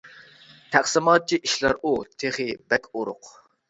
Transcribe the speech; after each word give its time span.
تەقسىماتچى، 0.77 1.41
ئىشلەر 1.43 1.79
ئۇ، 1.83 1.95
تېخى 2.19 2.51
بەك 2.73 2.95
ئورۇق. 2.95 3.37